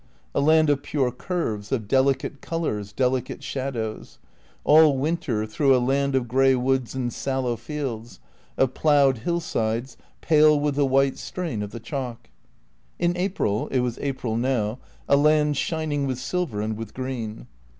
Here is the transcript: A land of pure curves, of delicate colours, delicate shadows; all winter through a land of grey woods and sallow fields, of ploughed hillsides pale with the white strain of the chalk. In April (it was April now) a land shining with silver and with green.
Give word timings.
A 0.33 0.41
land 0.41 0.71
of 0.71 0.81
pure 0.81 1.11
curves, 1.11 1.71
of 1.71 1.87
delicate 1.87 2.41
colours, 2.41 2.91
delicate 2.91 3.43
shadows; 3.43 4.17
all 4.63 4.97
winter 4.97 5.45
through 5.45 5.75
a 5.75 5.77
land 5.77 6.15
of 6.15 6.27
grey 6.27 6.55
woods 6.55 6.95
and 6.95 7.13
sallow 7.13 7.55
fields, 7.55 8.19
of 8.57 8.73
ploughed 8.73 9.19
hillsides 9.19 9.97
pale 10.19 10.59
with 10.59 10.73
the 10.73 10.87
white 10.87 11.19
strain 11.19 11.61
of 11.61 11.69
the 11.69 11.79
chalk. 11.79 12.31
In 12.97 13.15
April 13.15 13.67
(it 13.67 13.81
was 13.81 13.99
April 13.99 14.35
now) 14.35 14.79
a 15.07 15.15
land 15.15 15.55
shining 15.55 16.07
with 16.07 16.17
silver 16.17 16.61
and 16.61 16.75
with 16.75 16.95
green. 16.95 17.45